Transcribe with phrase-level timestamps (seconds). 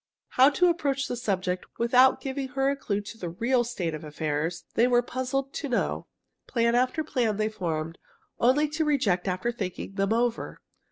[0.29, 4.03] How to approach the subject without giving her a clue to the real state of
[4.03, 6.07] affairs, they were puzzled to know.
[6.47, 7.99] Plan after plan they formed,
[8.39, 10.59] only to reject after thinking them over.